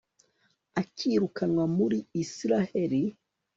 akirukanwa 0.81 1.63
muri 1.77 1.97
israheli 2.21 3.01